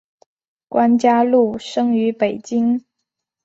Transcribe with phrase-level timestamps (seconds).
[0.67, 2.83] 关嘉禄生于北京。